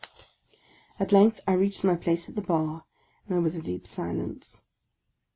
At 0.99 1.11
length 1.11 1.41
I 1.47 1.53
reached 1.53 1.83
my 1.83 1.95
place 1.95 2.27
at 2.27 2.33
the 2.33 2.41
bar, 2.41 2.85
and 3.27 3.35
there 3.35 3.41
was 3.43 3.55
a 3.55 3.61
deep 3.61 3.85
silence. 3.85 4.65